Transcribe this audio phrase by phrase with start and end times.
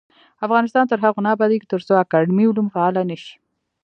[0.45, 3.33] افغانستان تر هغو نه ابادیږي، ترڅو اکاډمي علوم فعاله نشي.